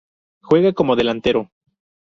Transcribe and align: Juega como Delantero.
Juega 0.47 0.73
como 0.73 0.95
Delantero. 0.95 1.41